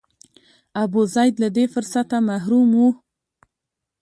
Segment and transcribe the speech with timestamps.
[0.83, 2.83] ابوزید له دې فرصته محروم و.